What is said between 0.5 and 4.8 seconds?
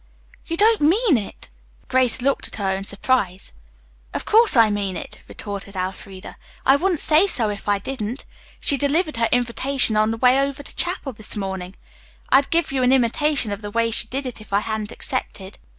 don't mean it!" Grace looked her surprise. "Of course I